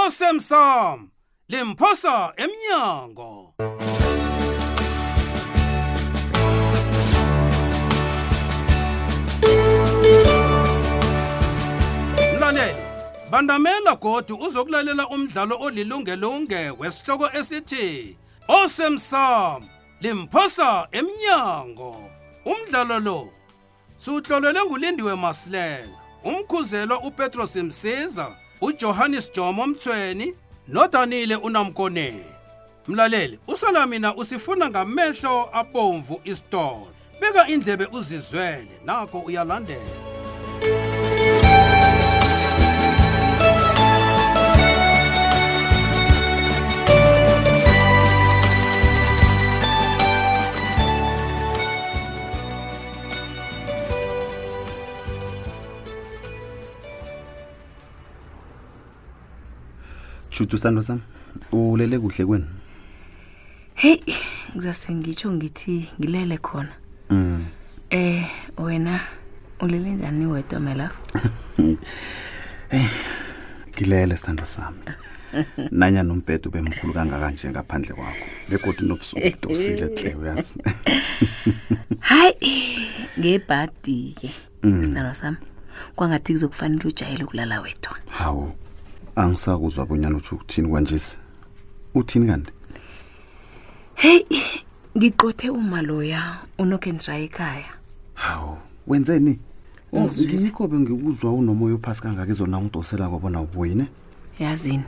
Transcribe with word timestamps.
osemsam 0.00 1.10
limphosa 1.48 2.32
emnyango 2.36 3.54
mlaleli 12.36 12.72
bandamela 13.30 13.94
godu 14.00 14.36
uzokulalela 14.36 15.08
umdlalo 15.08 15.56
olilungelo 15.60 16.28
ungekwe 16.30 16.90
sihloko 16.90 17.28
esithi 17.38 18.16
osemsam 18.48 19.62
limphosa 20.02 20.86
emnyango 20.92 21.94
umdlalo 22.44 22.98
lo 23.00 23.32
siwuhlolelwe 23.98 24.64
ngulindiwe 24.66 25.14
masilela 25.16 25.96
umkhuzelo 26.24 26.96
upetros 26.96 27.56
msiza 27.56 28.26
uJohannes 28.64 29.30
Jomo 29.36 29.66
Mthweni 29.66 30.34
noDanile 30.68 31.36
uNamkoneni. 31.36 32.24
Mlaleli, 32.88 33.38
usala 33.48 33.86
mina 33.86 34.14
usifuna 34.16 34.68
ngamehlo 34.70 35.48
abomvu 35.52 36.20
isitolo. 36.24 36.88
Beka 37.20 37.48
indlebe 37.48 37.86
uzizwele, 37.92 38.66
nako 38.84 39.18
uyalandela. 39.20 40.13
shuthi 60.34 60.58
sando 60.58 60.82
sam 60.82 61.00
ulele 61.52 61.98
kuhle 61.98 62.24
kweni 62.26 62.44
heyi 63.78 64.14
ngizase 64.56 64.88
ngitsho 64.98 65.28
ngithi 65.32 65.74
ngilele 65.98 66.36
khona 66.46 66.72
mm. 67.10 67.40
eh 67.90 68.24
wena 68.58 68.94
ulele 69.62 69.90
njani 69.94 70.26
wedwa 70.26 70.60
mela? 70.66 70.86
eyi 71.58 71.76
eh, 72.76 72.90
ngilele 73.70 74.16
sithandwa 74.16 74.46
sami 74.54 74.78
nanya 75.70 76.02
nombhedo 76.02 76.46
kangaka 76.94 77.30
nje 77.30 77.46
ngaphandle 77.52 77.92
kwakho 77.94 78.24
begodwa 78.48 78.82
nobusuku 78.88 79.36
dosile 79.48 79.88
tle 79.96 80.10
uyazi 80.20 80.54
hayi 82.10 82.54
ngebhadi-ke 83.18 84.30
mm. 84.62 84.82
sithandwa 84.84 85.14
sami 85.14 85.36
kwangathi 85.96 86.32
kuzokufanele 86.32 86.84
ujayele 86.88 87.24
ukulala 87.24 87.60
wedwa 87.60 87.96
hawu 88.18 88.52
angisakuzwa 89.16 89.86
bonyana 89.86 90.16
utsho 90.16 90.36
ukuthini 90.36 90.68
kwanjesi 90.68 91.18
uthini 91.94 92.26
kanti 92.26 92.52
heyi 93.94 94.26
ngiqothe 94.96 95.50
uma 95.50 95.82
loya 95.82 96.38
unokhendra 96.58 97.18
ekhaya 97.18 97.68
hawu 98.14 98.58
wenzeni 98.86 99.38
ngikho 100.34 100.66
bengikuzwa 100.68 101.32
unomoya 101.32 101.74
ophasi 101.74 102.02
kangaka 102.02 102.32
izona 102.32 102.58
ungidosela 102.58 103.08
kwabona 103.08 103.40
uboyine 103.40 103.86
yazini 104.38 104.84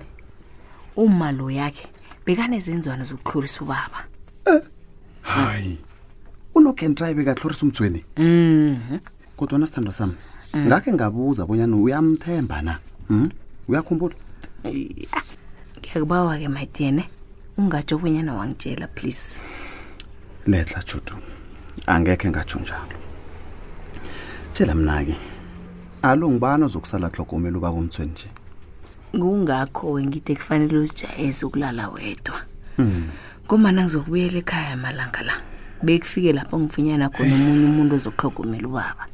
uma 0.97 1.33
lo 1.33 1.51
yakhe 1.51 1.87
bekanezenzwane 2.27 3.05
zokuhlorisa 3.05 3.61
ubaba 3.63 3.99
eh. 4.51 4.63
hayi 5.23 5.79
unokhendra 6.55 7.15
bekahlorisa 7.15 7.63
umthweni 7.63 8.05
mm 8.17 8.77
-hmm. 8.91 8.99
kodwa 9.37 9.59
nasithando 9.59 9.93
sami 9.93 10.15
mm. 10.55 10.67
ngakhe 10.67 10.93
ngabuza 10.93 11.47
bonyana 11.47 11.77
uyamthemba 11.77 12.63
na 12.63 12.79
mm? 13.11 13.31
uyakhumbula 13.69 14.15
ngiyakubawa-ke 14.65 16.49
my 16.55 16.67
dear 16.75 16.93
ne 16.99 17.05
ungatsho 17.59 17.93
obunyana 17.97 18.33
wangitshela 18.39 18.87
please 18.97 19.43
letla 20.51 20.81
judu 20.89 21.15
angekhe 21.93 22.27
ngatsho 22.31 22.59
njalo 22.63 22.97
tshela 24.55 24.75
mna-ke 24.79 25.15
alo 26.09 26.25
ngibani 26.33 26.63
ozokusala 26.67 27.07
hlokomela 27.13 27.57
ubaba 27.59 27.79
umthweni 27.83 28.13
nje 28.15 28.29
kungakho-ke 29.21 30.01
ngide 30.07 30.33
kufanele 30.39 30.77
uzijayeze 30.83 31.41
ukulala 31.47 31.83
wedwa 31.95 32.39
hmm. 32.77 33.05
ngomana 33.45 33.79
ngizokubuyela 33.83 34.37
ekhaya 34.43 34.75
malanga 34.85 35.23
la 35.29 35.35
bekufike 35.85 36.31
lapho 36.37 36.55
ngifunyana 36.61 37.07
khona 37.15 37.35
omunye 37.41 37.67
umuntu 37.71 37.93
ozokuhlogomela 37.99 38.69
ubaba 38.71 39.05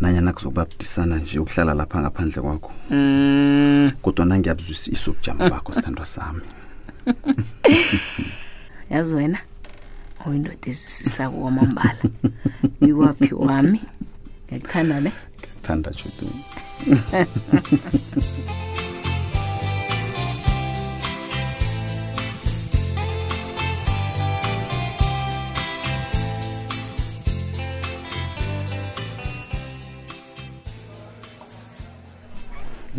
nanyana 0.00 0.32
kuzobabudisana 0.32 1.16
nje 1.18 1.38
ukuhlala 1.38 1.74
lapha 1.74 2.00
ngaphandle 2.00 2.40
kwakho 2.42 2.72
mm. 2.90 3.86
kodwa 4.02 4.24
nangiyabuzwisisa 4.26 5.10
ubujama 5.10 5.50
bakho 5.50 5.72
sithandwa 5.72 6.06
sami 6.06 6.40
yazi 8.90 9.14
wena 9.14 9.38
oyindoda 10.26 10.56
ezwisisa 10.72 11.30
kuwamambala 11.30 11.96
iwaphi 12.88 13.30
wami 13.48 13.80
ngiyakuthanda 14.46 14.96
le 15.04 15.10
ngiyakuthanda 15.36 15.90
judini 15.98 16.40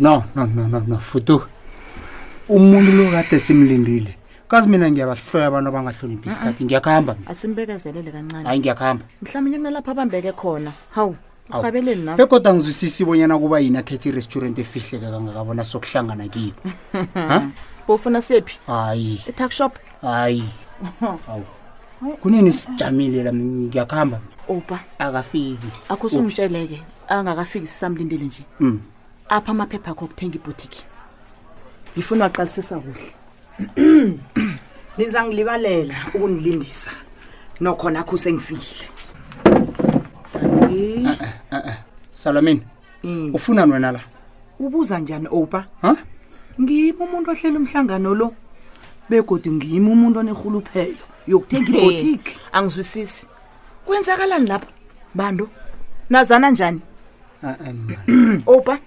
no 0.02 0.24
no 0.34 0.44
no 0.46 0.66
no 0.66 0.80
no 0.82 0.96
futuka 0.98 1.46
umuntu 2.48 2.90
lo 2.92 3.04
kade 3.14 3.38
simlindile 3.38 4.18
kazi 4.50 4.68
mina 4.68 4.90
ngiyabahloya 4.90 5.46
abantu 5.46 5.68
abangahloniphi 5.70 6.26
isikhathi 6.28 6.60
ngiyakuhamba 6.66 7.14
asimbekezelele 7.30 8.10
kancane 8.10 8.42
hayi 8.44 8.58
ngiyakuhamba 8.60 9.04
mhlawumbe 9.22 9.56
kunalapho 9.62 9.90
abambeke 9.94 10.32
khona 10.34 10.72
hawu 10.94 11.14
uhabeleni 11.54 12.02
nawe 12.04 12.16
begoda 12.18 12.50
ngizwisisi 12.54 13.04
bonyana 13.06 13.38
kuba 13.38 13.60
yini 13.62 13.78
akhetha 13.78 14.08
i-restaurant 14.10 14.58
efihleke 14.58 15.06
kangakabona 15.06 15.62
sokuhlangana 15.64 16.26
kiwo 16.28 16.54
bofuna 17.86 18.18
sephi 18.22 18.58
hayi 18.66 19.22
i-tuckshop 19.30 19.78
hayi 20.02 20.42
hawu 21.00 21.46
kunini 22.20 22.50
sijamile 22.52 23.22
la 23.22 23.30
ngiyakuhamba 23.32 24.18
oba 24.50 24.78
akafiki 24.98 25.68
akho 25.88 26.08
sumtsheleke 26.10 26.82
angakafiki 27.08 27.66
sisamlindele 27.70 28.24
nje 28.24 28.42
mm. 28.60 28.80
apha 29.36 29.50
amaphepha 29.52 29.90
akho 29.90 30.04
okuthenga 30.04 30.36
iboutique 30.36 30.84
ngifuna 31.96 32.24
waqalisisa 32.24 32.80
kuhle 32.80 33.08
nizangilibalela 34.98 35.94
ukunilindisa 36.14 36.90
nokhona 37.60 38.02
kho 38.04 38.16
sengifile 38.16 38.88
eh, 40.72 41.06
eh, 41.50 41.62
eh, 41.68 41.78
Salamini 42.10 42.62
ufuna 43.32 43.64
wena 43.64 43.92
la 43.92 44.00
ubuza 44.60 44.98
njani 44.98 45.28
opa 45.30 45.64
ngimi 46.62 46.92
umuntu 46.92 47.30
ohlela 47.30 47.58
umhlangano 47.58 48.14
lo 48.14 48.34
begodi 49.08 49.50
ngimi 49.50 49.90
umuntu 49.92 50.18
onehuluphelo 50.20 51.04
yokuthenga 51.28 51.68
iboutique 51.68 52.36
angizwisisi 52.52 53.26
kwenzakalani 53.86 54.46
lapha 54.46 54.68
bantu 55.14 55.48
nazana 56.10 56.50
njani 56.50 56.80
ah, 57.42 57.54
opa 58.56 58.78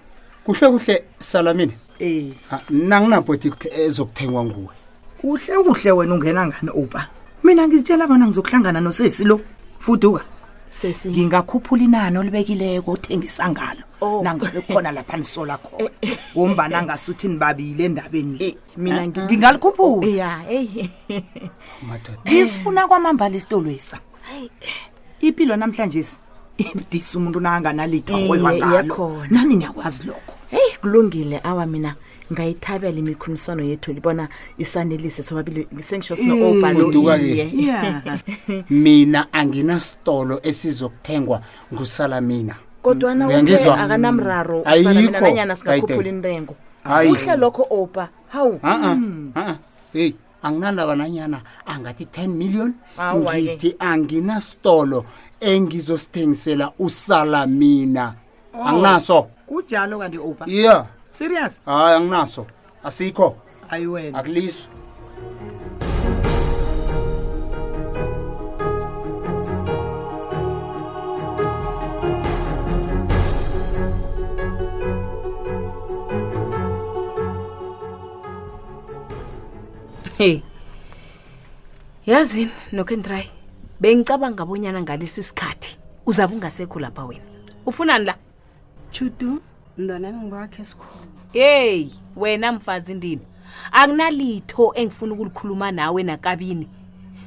kuhle 0.46 0.68
kuhle 0.70 1.04
salamini 1.18 1.72
eh 2.00 2.24
nanginapoti 2.70 3.52
ezokuthengwa 3.84 4.44
nguwe 4.44 4.72
kuhle 5.20 5.54
kuhle 5.66 5.90
wena 5.92 6.14
ungena 6.14 6.46
ngani 6.46 6.70
opa 6.82 7.00
mina 7.42 7.66
ngizitshela 7.68 8.06
bona 8.06 8.26
ngizokuhlangana 8.26 8.80
nosesi 8.80 9.24
lo 9.24 9.40
fuduka 9.78 10.22
sesi 10.70 11.10
ngingakhuphula 11.10 11.82
inani 11.82 12.18
olibekileko 12.18 12.92
othengisa 12.92 13.48
ngalo 13.50 13.82
oh. 14.00 14.22
nangabe 14.22 14.60
khona 14.62 14.92
lapha 14.92 15.16
nisola 15.16 15.58
khona 15.58 15.84
eh, 16.02 16.10
eh. 16.10 16.18
ngombana 16.36 16.82
ngasuthi 16.82 17.28
nibabile 17.28 17.84
endabeni 17.84 18.36
eh, 18.40 18.54
mina 18.76 19.06
ngingalikhuphula 19.06 20.06
ya 20.06 20.38
hey 20.38 20.88
ngisifuna 22.26 22.88
kwamambala 22.88 23.36
isitolwesa 23.36 23.98
impilo 25.20 25.56
namhlanje 25.56 26.04
ibudisa 26.58 27.18
umuntu 27.18 27.40
nanganalitho 27.40 28.18
ngalo 28.18 29.26
nani 29.30 29.56
niyakwazi 29.56 30.02
lokho 30.06 30.34
kulungile 30.86 31.40
awa 31.44 31.66
mina 31.66 31.94
ngayithabela 32.32 32.98
imikhulumisano 32.98 33.62
yethu 33.64 33.92
libona 33.92 34.28
isanelise 34.58 35.22
sobabili 35.22 35.66
sengisho 35.88 36.16
sinoobaloke 36.16 36.98
oh, 36.98 38.64
mina 38.70 39.32
anginasitolo 39.32 40.40
esizokuthengwa 40.42 41.42
ngusala 41.74 42.20
mina 42.20 42.54
kodwanauyangizwa 42.82 43.76
mm, 43.76 43.82
akanamraro 43.82 44.58
mm, 44.58 44.62
ayikhoanyana 44.64 45.56
singakhuphula 45.56 46.08
intengo 46.08 46.56
kuhle 47.08 47.36
lokho 47.36 47.66
oba 47.70 48.08
hawu 48.28 48.60
heyi 49.92 50.14
anginandaba 50.42 50.96
nanyana 50.96 51.40
angathi 51.66 52.04
ten 52.06 52.30
million 52.30 52.74
ngithi 53.16 53.74
anginasitolo 53.78 55.04
engizosithengisela 55.40 56.72
usala 56.78 57.46
mina 57.46 58.14
oh. 58.54 58.64
anginaso 58.64 59.14
oh 59.18 59.30
kujalo 59.46 59.98
kanti 60.02 60.18
opa 60.18 60.44
ye 60.46 60.62
yeah. 60.66 60.84
serious 61.14 61.60
hayi 61.66 61.96
anginaso 61.96 62.46
asikho 62.84 63.36
hayi 63.68 63.86
wena 63.86 64.18
akuliso 64.18 64.68
Hey. 80.16 80.40
Yazini 82.06 82.50
nokentray. 82.72 83.28
Bengicabanga 83.80 84.34
ngabonyana 84.34 84.80
ngalesi 84.82 85.22
sikhathi. 85.22 85.76
Uzabungasekho 86.06 86.80
lapha 86.80 87.04
wena. 87.04 87.22
Ufunani 87.66 88.04
la? 88.04 88.14
chutu 88.96 89.40
mntwana 89.78 90.08
ami 90.08 90.18
ngibawakho 90.18 90.62
esikhulu 90.62 91.06
heyi 91.32 91.94
wena 92.16 92.52
mfazi 92.52 92.94
ndini 92.94 93.22
akunalitho 93.72 94.72
engifuna 94.74 95.12
ukulikhuluma 95.14 95.70
nawe 95.72 96.00
nakabini 96.02 96.68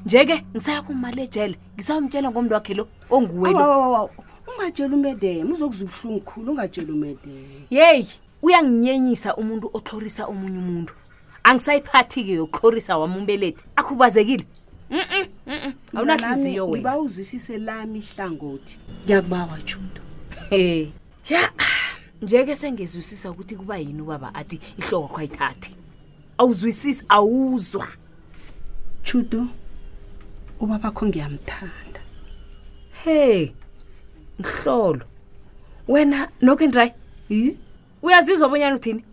nje-ke 0.06 0.36
ngisayakumalejele 0.56 1.56
ngisawumtshela 1.76 2.32
ngomntu 2.32 2.54
wakhe 2.54 2.74
lo 2.74 2.88
onguwelowa 3.10 4.10
ungatsheli 4.50 4.96
umedema 4.96 5.50
uzokuzeubuhlungu 5.54 6.22
khulu 6.22 6.52
ungatsheli 6.52 6.92
umedema 6.92 7.48
yeyi 7.70 8.08
uyanginyenyisa 8.42 9.36
umuntu 9.36 9.70
otlorisa 9.74 10.26
omunye 10.32 10.58
umuntu 10.58 10.94
angisayiphathi-ke 11.44 12.32
yokutlorisa 12.40 12.98
wam 12.98 13.14
umbeleti 13.18 13.62
akhubazekile 13.76 14.46
awunahliziyo 15.98 16.64
ngiba 16.70 16.94
uzwisise 17.04 17.54
lami 17.58 18.00
ihlangothi 18.00 18.74
ngiyakubawa 19.04 19.58
chuto 19.70 20.02
e 20.52 20.58
hey 20.64 20.84
ya 21.30 21.52
njeke 22.22 22.56
sengizwisisa 22.56 23.32
ukuthi 23.32 23.56
kuba 23.56 23.78
yini 23.78 24.02
ubaba 24.02 24.36
athi 24.36 24.60
ihloko 24.78 25.08
kho 25.08 25.18
ayithathi 25.18 25.76
awuzwisisi 26.38 27.04
awuzwa 27.10 27.88
chudo 29.04 29.46
ubaba 30.60 30.92
kho 30.92 31.06
ngiyamthanda 31.06 32.02
hey 33.04 33.50
mhlolo 34.40 35.06
wena 35.88 36.30
noke 36.42 36.68
ndrayi 36.68 37.58
uyazizwa 38.02 38.50
bonyana 38.50 38.76
uthini 38.76 39.04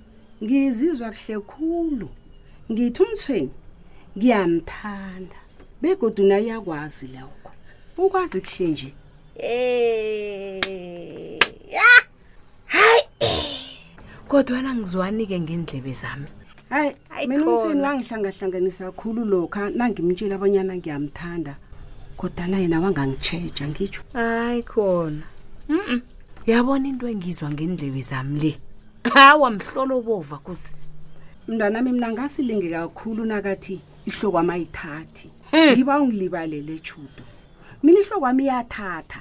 ngizizwa 0.45 1.09
kuhle 1.13 1.41
khulu 1.41 2.09
ngithi 2.73 3.03
umthweni 3.03 3.55
ngiyamthanda 4.17 5.37
begodu 5.83 6.25
naye 6.25 6.47
yakwazi 6.49 7.07
lokho 7.13 7.51
ukwazi 7.99 8.41
kuhle 8.41 8.69
nje 8.69 8.91
Eh. 9.39 10.63
Yeah 11.69 12.06
hayi 12.77 13.03
eh, 13.21 13.79
kodwa 14.29 14.59
nangizwani-ke 14.63 15.37
ngendlebe 15.41 15.93
zami 16.03 16.29
hayi 16.71 17.27
mina 17.29 17.43
umtweni 17.49 17.83
wangihlangahlanganisa 17.87 18.83
kakhulu 18.89 19.21
lokho 19.31 19.63
nangimtshile 19.79 20.35
abanyana 20.37 20.73
ngiyamthanda 20.79 21.55
kodwana 22.21 22.57
yena 22.63 22.79
wangangi-chesha 22.85 23.65
ngitsho 23.71 24.03
hayi 24.19 24.63
khona 24.71 25.25
mm 25.73 25.81
-mm. 25.89 25.99
yabona 26.51 26.87
into 26.91 27.07
engizwa 27.13 27.49
ngendlebe 27.55 28.01
zami 28.11 28.39
le 28.45 28.53
hawa 29.17 29.49
mhlolo 29.57 29.97
bova 30.07 30.37
kuzi 30.45 30.73
mntwana 31.49 31.77
ami 31.79 31.93
mna 31.97 32.09
ngasilinge 32.13 32.69
kakhulu 32.77 33.23
nakathi 33.31 33.77
ihlokwami 34.09 34.51
ayithathi 34.55 35.27
ngiba 35.73 35.93
hmm. 35.95 36.03
ungilibalele 36.03 36.75
tshudo 36.85 37.25
mina 37.83 37.99
ihlokwami 38.05 38.43
iyathatha 38.47 39.21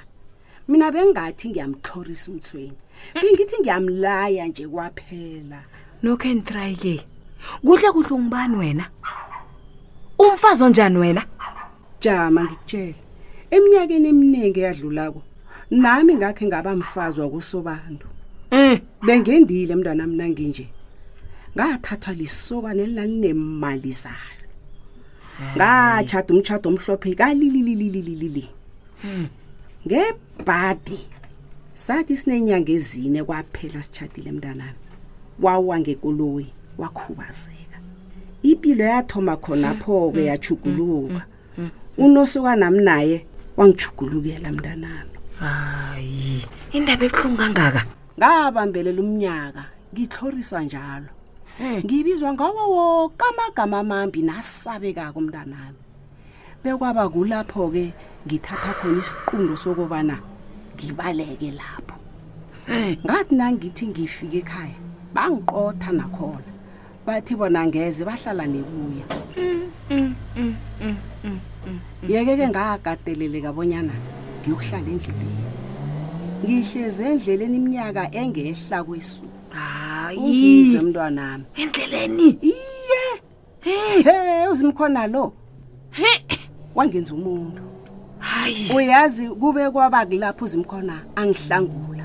mina 0.68 0.86
bengathi 0.94 1.44
ngiyamtlorisa 1.50 2.26
umthweni 2.32 2.78
bengithi 3.22 3.56
ngiyamlaya 3.60 4.44
nje 4.50 4.64
kwaphela 4.72 5.60
no 6.04 6.10
can 6.22 6.38
try 6.48 6.72
ke 6.82 6.94
kuhle 7.64 7.88
kuhle 7.94 8.12
ungibani 8.16 8.56
wena 8.60 8.84
umfazi 10.24 10.60
onjani 10.66 10.98
wena 11.02 11.22
jama 12.02 12.40
ngikutshela 12.44 13.00
eminyakeni 13.54 14.06
eminingi 14.12 14.58
eyadlulako 14.62 15.20
nami 15.82 16.12
ngakhe 16.18 16.44
ngaba 16.50 16.70
mfazi 16.80 17.18
wakusobantu 17.24 18.06
mm. 18.52 18.58
Eh. 18.62 18.76
bengendile 19.06 19.72
mntwana 19.76 20.04
mina 20.10 20.26
nginje 20.32 20.66
ngathathwa 21.54 22.12
lisokane 22.20 22.80
elalinemali 22.86 23.92
zayo 24.02 24.38
eh. 25.42 25.52
ngachata 25.56 26.28
umtshato 26.34 26.66
omhlophe 26.70 27.10
kalililililili 27.18 28.44
hmm. 29.02 29.26
ngebhadi 29.86 31.00
sathi 31.82 32.14
sineenyanga 32.20 32.70
ezine 32.78 33.20
kwaphela 33.28 33.78
sitshatile 33.84 34.30
mntanami 34.36 34.80
wawangekoloyi 35.44 36.48
wakhubazeka 36.80 37.78
impilo 38.50 38.84
yathoma 38.92 39.34
khonapho-ke 39.44 40.16
mm, 40.18 40.22
mm, 40.22 40.26
yajhuguluka 40.30 41.20
mm, 41.58 41.70
unosuka 42.04 42.52
nam 42.62 42.76
naye 42.88 43.16
wangijhugulukela 43.58 44.48
mntanami 44.56 45.16
hayi 45.42 46.36
indaba 46.76 47.02
ebuhlungkangaka 47.08 47.80
ngabambelela 48.18 49.00
umnyaka 49.04 49.62
ngitloriswa 49.92 50.60
njalo 50.66 51.10
ngibizwa 51.84 52.28
ngawo 52.36 52.62
woke 52.76 53.24
amagama 53.30 53.76
amambi 53.82 54.20
nasabekako 54.28 55.16
umntanami 55.22 55.80
bekwaba 56.62 57.02
kulapho-ke 57.12 57.84
ngithatha 58.26 58.70
khona 58.78 58.96
isiqundo 59.02 59.54
sokobana 59.64 60.16
ngibaleke 60.84 61.50
lapho 61.58 61.96
ngathi 63.04 63.34
nangithi 63.38 63.84
ngifika 63.90 64.36
ekhaya 64.40 64.76
bangiqotha 65.14 65.90
nakhona 65.98 66.50
bathi 67.06 67.32
bona 67.40 67.60
ngeze 67.68 68.02
bahlala 68.04 68.44
nebuya 68.52 69.06
yeke-ke 72.08 72.44
ngakateleleka 72.52 73.50
bonyana 73.56 73.94
ngiyokuhlala 74.42 74.88
endleleni 74.94 75.44
ngihleze 76.44 77.02
endleleni 77.12 77.56
iminyaka 77.60 78.02
engehla 78.20 78.78
kwesu 78.86 79.24
ungizwe 80.20 80.80
mntwanami 80.86 81.44
endleleni 81.62 82.28
iye 82.52 83.02
he 84.06 84.48
uzimkhona 84.52 85.02
lo 85.12 85.24
wangenza 86.76 87.12
umuntu 87.18 87.65
uyazi 88.76 89.28
kube 89.30 89.70
kwaba 89.70 90.06
kulapho 90.06 90.44
uzimkhona 90.44 91.00
angihlangula 91.16 92.04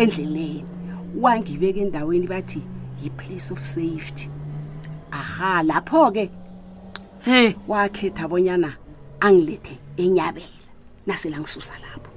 endleleni 0.00 0.64
wangibeka 1.20 1.80
endaweni 1.86 2.26
bathi 2.28 2.62
yi-place 3.02 3.50
of 3.54 3.62
safety 3.62 4.28
aha 5.10 5.62
lapho-ke 5.62 6.24
wakhetha 7.68 8.22
abonyana 8.24 8.76
angilethe 9.20 9.74
enyabela 9.96 10.58
nasela 11.06 11.40
ngisusa 11.40 11.74
lapho 11.84 12.10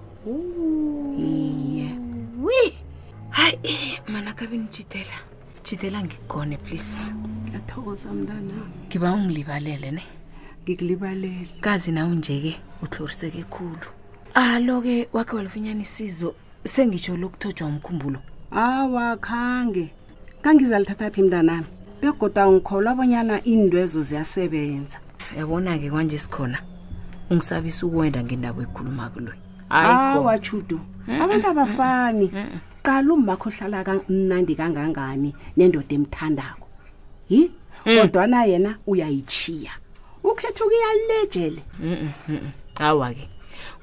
iye 1.18 1.90
wi 2.44 2.60
hayi 3.30 4.00
mana 4.08 4.34
kabe 4.34 4.58
nijidela 4.58 5.18
jidela 5.64 6.04
ngigone 6.04 6.58
please 6.58 7.14
ngiba 8.90 9.12
ungilibalele 9.14 9.92
ne 9.92 10.04
ngikulibalele 10.64 11.48
kazi 11.64 11.90
nawe 11.92 12.16
nje-ke 12.16 12.54
uhloriseke 12.84 13.44
khulu 13.54 13.86
alo-ke 14.34 14.96
wakhe 15.16 15.34
walufinyana 15.38 15.82
isizo 15.88 16.30
sengitsho 16.72 17.14
lokuthotshwa 17.22 17.68
umkhumbulo 17.72 18.20
awa 18.64 19.06
khange 19.28 19.86
ngangizalithatha 20.42 21.08
phi 21.14 21.22
mntanami 21.28 21.68
begoda 22.02 22.42
ungikholwa 22.50 22.92
abonyana 22.94 23.36
indwezo 23.52 24.00
ziyasebenza 24.08 24.98
yabona-ke 25.38 25.88
kwanje 25.92 26.18
sikhona 26.24 26.58
ungisabisa 27.30 27.82
ukwenda 27.88 28.20
ngendawo 28.24 28.60
ekhuluma 28.66 29.06
kuloy 29.14 29.38
awa 29.70 30.40
chudu 30.46 30.80
abantu 31.24 31.46
abafani 31.52 32.26
qala 32.86 33.10
umbakho 33.16 33.48
ohlala 33.52 33.80
kamnandi 33.88 34.54
kangangani 34.60 35.30
nendoda 35.58 35.92
emthandako 35.98 36.68
yi 37.32 37.42
mm. 37.86 37.96
kodwana 38.00 38.38
yena 38.52 38.72
uyayitshiya 38.92 39.74
ukhetho 40.24 40.64
kuyalejele 40.66 41.62
hawa 42.80 43.14
ke 43.14 43.30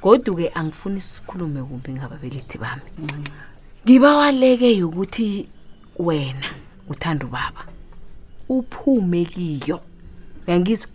kodwa 0.00 0.36
ke 0.36 0.50
angifuni 0.54 1.00
sikhulume 1.00 1.62
kumbi 1.62 1.92
ngababelethi 1.92 2.58
bami 2.58 2.82
ngibawaleke 3.84 4.72
ukuthi 4.84 5.48
wena 6.00 6.46
uthanda 6.88 7.26
ubaba 7.26 7.60
uphume 8.48 9.24
kiyo 9.28 9.80
yangizwa 10.46 10.88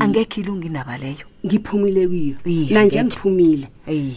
angekho 0.00 0.40
ilunga 0.40 0.66
indaba 0.66 0.96
leyo 0.98 1.26
ngiphumile 1.46 2.02
kuyo 2.08 2.34
nanje 2.72 3.04
ngiphumile 3.04 3.68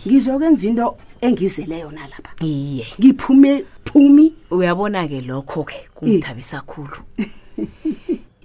ngizokwenza 0.07 0.63
into 0.67 0.95
engizele 1.21 1.79
yona 1.83 2.07
lapha 2.07 2.31
iye 2.47 2.87
ngiphume 2.99 3.65
phumi 3.85 4.31
uyabona 4.55 5.03
ke 5.07 5.19
lokho 5.21 5.65
ke 5.67 5.75
kungithabisa 5.95 6.61
kakhulu 6.63 6.97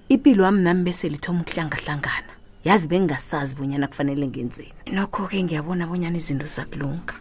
ipilo 0.09 0.45
wami 0.45 0.63
nami 0.63 0.83
bese 0.85 1.09
lithoma 1.09 1.41
ukuhlangahlangana 1.41 2.31
yazi 2.65 2.87
bengingasazi 2.89 3.55
bonyana 3.55 3.87
kufanele 3.91 4.27
ngenzeni 4.29 4.73
nokho-ke 4.95 5.43
ngiyabona 5.43 5.87
bonyana 5.87 6.17
izinto 6.17 6.47
zakulunga 6.47 7.15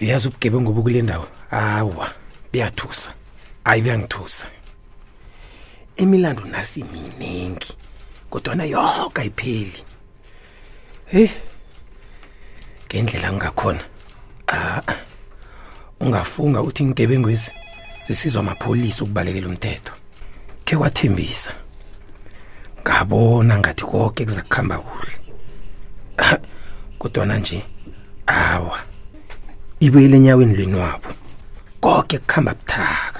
yazi 0.00 0.28
ubugebengu 0.28 0.70
obukule 0.70 1.02
ndawo 1.02 1.26
awa 1.50 2.06
buyathusa 2.50 3.14
ayi 3.68 3.82
kuyangithusa 3.82 4.46
imilando 5.96 6.44
nasi 6.44 6.84
miningi 6.84 7.76
kodwana 8.30 8.64
yoke 8.64 9.20
ayipheli 9.20 9.82
heyi 11.06 11.30
ngendlela 12.86 13.32
ngingakhona 13.32 13.82
aa 14.48 14.82
ungafunga 16.00 16.62
uthi 16.62 16.84
ngigebengwezi 16.84 17.50
zisizwa 18.06 18.40
amapholisa 18.40 19.04
ukubalekela 19.04 19.48
umthetho 19.48 19.92
khe 20.66 20.74
wathembisa 20.82 21.50
ngabona 22.82 23.54
ngathi 23.58 23.84
koke 23.90 24.22
kuza 24.24 24.42
kuhamba 24.48 24.76
kuhle 24.78 25.12
kodwana 27.00 27.34
nje 27.38 27.58
awa 28.26 28.76
ibuyela 29.84 30.16
enyaweni 30.20 30.56
lweni 30.56 30.74
wabo 30.82 31.08
koke 31.84 32.16
kuhamba 32.28 32.52
buthaka 32.54 33.17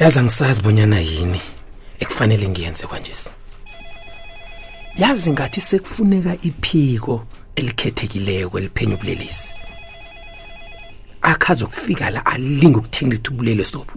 yazi 0.00 0.18
angisazi 0.18 0.62
bonyana 0.62 1.00
yini 1.00 1.40
ekufanele 1.98 2.48
ngiyenze 2.48 2.86
kwanjesi 2.86 3.30
yazi 4.96 5.32
ngathi 5.32 5.60
sekufuneka 5.60 6.36
iphiko 6.42 7.26
elikhethekileko 7.56 8.58
eliphenya 8.58 8.94
ubulelisi 8.94 9.54
akhazi 11.22 11.64
ukufika 11.64 12.10
la 12.10 12.26
alinge 12.26 12.76
ukuthengelitha 12.78 13.30
ubulele 13.30 13.64
sobu 13.64 13.92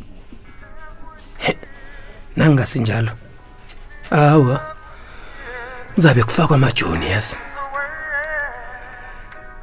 nangingasinjalo 2.36 3.12
awa 4.12 4.76
zabe 5.98 6.24
kufakwa 6.24 6.56
amajoni 6.56 7.12
yazi 7.12 7.38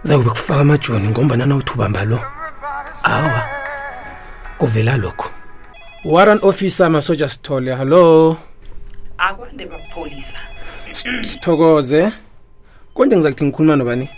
zabe 0.03 0.31
kufaka 0.31 0.61
amajoni 0.61 1.09
ngombana 1.09 1.47
nawuthi 1.47 1.73
ubamba 1.75 2.05
lo 2.05 2.21
awa 3.03 3.49
kuvela 4.59 4.97
lokho 4.97 5.31
waran 6.05 6.39
officer 6.43 6.91
masoja 6.91 7.29
sithole 7.29 7.75
hallo 7.75 8.37
akwande 9.19 9.67
bapholisa 9.67 10.39
sithokoze 11.23 12.13
konje 12.95 13.17
ngiza 13.17 13.31
kuthi 13.31 13.45
ngikhuluma 13.45 13.77
nobani 13.77 14.09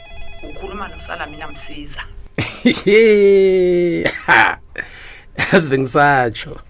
ukhuluma 0.42 0.90
mina 1.30 1.48
msiza 1.50 2.02
azive 5.52 5.78
ngisatsho 5.78 6.60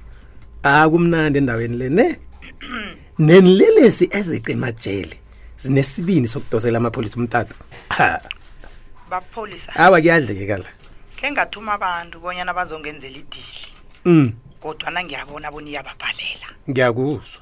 akumnandi 0.63 1.39
ah, 1.39 1.41
endaweni 1.43 1.77
le 1.77 1.89
ne 1.89 2.17
nenilelesi 3.19 4.09
ezice 4.11 5.07
zinesibini 5.59 6.27
sokudosela 6.27 6.79
amapholisa 6.79 7.17
umtata 7.17 7.55
bapholisa 9.11 9.75
awa 9.75 10.01
kuyadleka 10.01 10.57
la 10.57 10.69
khe 11.17 11.31
ngathuma 11.31 11.73
abantu 11.75 12.21
bonyana 12.21 12.55
bazongenzela 12.55 13.17
idili 13.17 13.45
mm. 14.05 14.33
kodwa 14.63 14.91
nangiyabona 14.95 15.51
bona 15.53 15.67
iyababhalela 15.71 16.47
ngiyakuzwa 16.71 17.41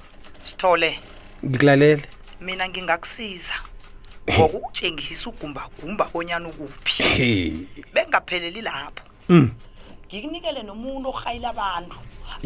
sithole 0.49 0.91
ngiklalele 1.45 2.05
mina 2.41 2.65
ngingakusiza 2.69 3.57
ngokukutshengisa 4.31 5.25
ugumbagumba 5.31 6.05
onyana 6.17 6.49
ukuphi 6.51 7.69
bengapheleli 7.95 8.61
lapho 8.65 9.05
um 9.29 9.47
ngikunikele 10.09 10.61
nomuntu 10.65 11.07
ohayile 11.13 11.49
abantu 11.53 11.97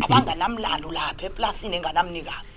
abanganamlando 0.04 0.88
lapho 0.98 1.22
eplasini 1.30 1.74
enganamnikazi 1.78 2.56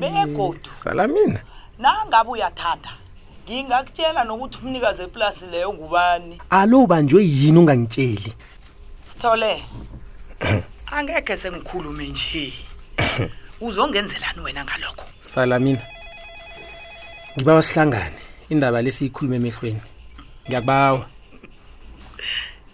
begodwa 0.00 0.72
salamina 0.84 1.40
nangabe 1.80 2.30
uyathatha 2.36 2.92
ngingakutshela 3.44 4.20
nokuthi 4.28 4.56
umnikazi 4.60 5.02
eplasi 5.08 5.44
leyo 5.52 5.72
ngubani 5.72 6.36
alo 6.50 6.86
banjwe 6.90 7.20
yini 7.24 7.58
ungangitsheli 7.60 8.32
sithole 9.16 9.52
angeke 10.96 11.36
sengikhulume 11.36 12.08
nje 12.08 12.52
uzongenzelani 13.66 14.40
wena 14.44 14.64
ngalokho 14.64 15.04
salamina 15.18 15.82
ngibawa 17.36 17.62
sihlangane 17.62 18.18
indaba 18.48 18.82
lesiyikhulume 18.82 19.36
emehlweni 19.36 19.80
ngiyakubawa 20.46 21.06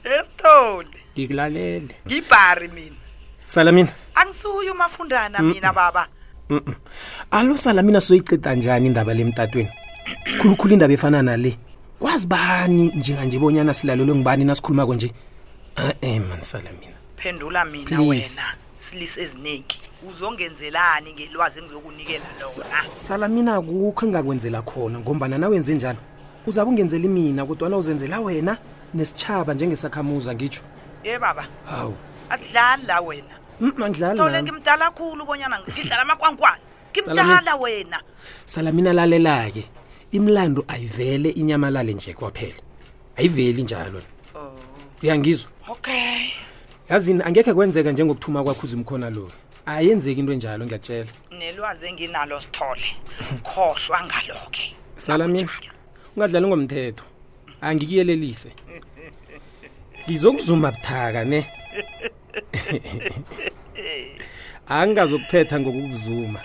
esitoli 0.04 0.94
ngikulalele 1.16 1.94
ngibhari 2.06 2.68
mina 2.68 2.96
salamina 3.42 3.92
angisuyo 4.14 4.72
umafundana 4.72 5.38
mm 5.38 5.50
-mm. 5.50 5.54
mina 5.54 5.72
baba 5.72 6.06
mm 6.48 6.58
-mm. 6.58 6.74
alo 7.30 7.56
salamina 7.56 8.00
soyiceda 8.00 8.54
njani 8.54 8.86
indaba 8.86 9.14
le 9.14 9.22
emtatweni 9.22 9.70
khulukhulu 10.40 10.72
indaba 10.74 10.92
efana 10.94 11.22
nale 11.22 11.58
kwazi 11.98 12.26
bani 12.26 12.84
njenganje 12.94 13.38
bonyana 13.38 13.74
silalelwe 13.74 14.14
ngibani 14.14 14.44
nasikhuluma-ko 14.44 14.94
nje 14.94 15.10
e-e 15.90 16.20
mani 16.20 16.42
salamina 16.42 17.01
ngiphendula 17.22 17.64
mina 17.64 18.00
wena 18.02 18.42
silisi 18.78 19.20
eziningi 19.20 19.80
uzongenzelani 20.08 21.12
ngelwazi 21.12 21.58
engizokunikela 21.58 22.24
lona 22.40 22.80
sala 22.80 23.28
mina 23.28 23.60
kukho 23.62 24.06
engingakwenzela 24.06 24.62
khona 24.62 24.98
ngombana 25.00 25.38
nawenze 25.38 25.74
njalo 25.74 25.98
uzabe 26.46 26.70
ungenzeli 26.70 27.08
mina 27.08 27.46
kodwana 27.46 27.76
uzenzela 27.76 28.20
wena 28.20 28.58
nesitshaba 28.94 29.54
njengesakhamuza 29.54 30.34
ngitsho 30.34 30.62
ye 31.04 31.18
baba 31.18 31.46
hawu 31.70 31.94
asidlali 32.30 32.82
la 32.86 33.00
wena 33.00 33.34
mm, 33.60 33.72
angidlalitole 33.82 34.42
ngimdala 34.42 34.90
khulu 34.90 35.24
bonyana 35.24 35.60
ngidlala 35.60 36.02
amakwankwana 36.02 36.58
ngimdala 36.92 37.56
wena 37.56 38.00
sala 38.46 38.72
mina 38.72 38.92
lalela-ke 38.92 39.64
imlando 40.10 40.64
ayivele 40.68 41.28
inyamalale 41.30 41.92
nje 41.94 42.12
kwaphela 42.12 42.56
ayiveli 43.16 43.62
njalo 43.62 44.02
oh. 44.34 44.54
uyangizwa 45.02 45.50
okay 45.68 46.21
yazini 46.92 47.22
angekhe 47.24 47.54
kwenzeka 47.54 47.92
njengokuthuma 47.92 48.44
kwakhuza 48.44 48.76
umkhona 48.76 49.10
lo 49.10 49.30
ayenzeki 49.66 50.20
into 50.20 50.32
enjalo 50.32 50.64
ngiyatshela 50.66 51.10
nelwazi 51.38 51.86
enginalo 51.86 52.38
sithole 52.40 52.88
khohlwa 53.52 53.98
ngaloke 54.06 54.64
salamina 54.96 55.48
ungadlali 56.16 56.46
ngomthetho 56.46 57.04
angikuyelelise 57.64 58.50
ngizokuzuma 60.06 60.70
buthaka 60.72 61.24
ne 61.24 61.40
angingazokuphetha 64.68 65.60
ngokukuzuma 65.60 66.40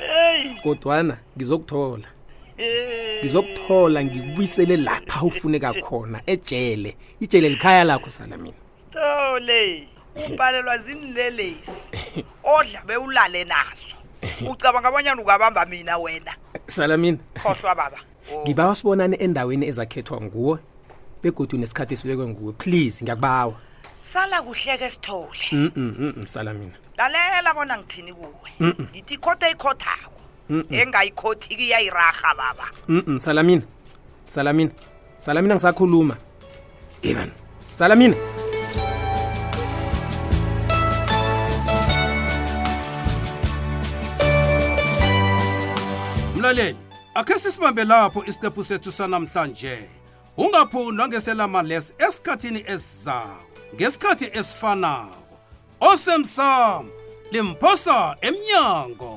kodwana 0.63 1.18
ngizokuthola 1.36 2.10
ngizokuthola 3.20 4.00
ngikubuyisele 4.04 4.77
lapha 4.77 5.22
ufuneka 5.27 5.74
khona 5.74 6.22
ejele 6.25 6.92
ijele 7.20 7.50
likhaya 7.50 7.84
lakho 7.84 8.10
salamina 8.10 8.60
tole 8.94 9.88
oh, 9.92 9.97
ubhalelwa 10.30 10.78
zinilelesi 10.78 11.56
odla 12.44 12.82
bewulale 12.86 13.44
naso 13.46 14.50
ucabanga 14.52 14.88
abanyana 14.90 15.22
ukabamba 15.22 15.66
mina 15.66 15.98
wena 15.98 16.34
salamina 16.68 17.18
khohlwa 17.44 17.76
baba 17.76 17.98
oh. 18.34 18.42
ngibawa 18.42 18.76
sibonane 18.76 19.18
endaweni 19.20 19.66
ezakhethwa 19.68 20.22
nguwe 20.22 20.60
begodi 21.24 21.56
unesikhathi 21.56 21.94
esibekwe 21.94 22.28
nguwe 22.28 22.54
please 22.54 23.04
ngiyakubawa 23.04 23.54
sala 24.14 24.42
kuhleke 24.42 24.90
sithole 24.90 25.72
salamina 26.28 26.74
lalela 26.98 27.54
bona 27.54 27.78
ngithini 27.78 28.14
kuwe 28.14 28.74
ngithi 28.80 29.14
ikhotha 29.14 29.50
ikhothako 29.50 30.14
engayikhothiki 30.70 31.64
iyayiraha 31.68 32.36
baba 32.36 32.66
salamina 33.20 33.64
salamina 34.26 34.72
salamina 35.18 35.56
ngisakhuluma 35.56 36.18
eban 37.04 37.32
salamina 37.70 38.16
mlaleli 46.54 46.75
akhe 47.16 47.36
sisibambe 47.39 47.84
lapho 47.84 48.20
isiqephu 48.30 48.63
sethu 48.63 48.92
sanamhlanje 48.92 49.77
ungaphundwa 50.38 51.06
ngeselama 51.08 51.62
lesi 51.70 51.94
esikhathini 52.08 52.62
esizayo 52.74 53.39
ngesikhathi 53.75 54.25
esifanayo 54.39 55.18
osemsamo 55.89 56.89
limphosa 57.32 57.98
emnyango 58.27 59.13